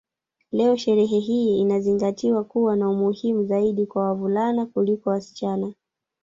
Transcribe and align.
Leo 0.51 0.75
sherehe 0.77 1.19
hii 1.19 1.59
inazingatiwa 1.59 2.43
kuwa 2.43 2.75
na 2.75 2.89
umuhimu 2.89 3.45
zaidi 3.45 3.85
kwa 3.85 4.03
wavulana 4.03 4.65
kuliko 4.65 5.09
wasichana 5.09 5.73